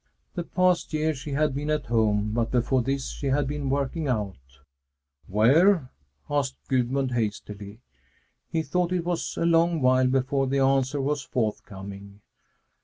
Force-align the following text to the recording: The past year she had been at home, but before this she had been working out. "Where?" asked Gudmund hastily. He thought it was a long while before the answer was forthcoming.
The 0.33 0.43
past 0.43 0.93
year 0.93 1.13
she 1.13 1.33
had 1.33 1.53
been 1.53 1.69
at 1.69 1.85
home, 1.85 2.31
but 2.33 2.49
before 2.49 2.81
this 2.81 3.11
she 3.11 3.27
had 3.27 3.47
been 3.47 3.69
working 3.69 4.07
out. 4.07 4.35
"Where?" 5.27 5.91
asked 6.27 6.57
Gudmund 6.69 7.11
hastily. 7.11 7.81
He 8.49 8.63
thought 8.63 8.91
it 8.91 9.05
was 9.05 9.37
a 9.37 9.45
long 9.45 9.79
while 9.79 10.07
before 10.07 10.47
the 10.47 10.57
answer 10.57 10.99
was 10.99 11.21
forthcoming. 11.21 12.21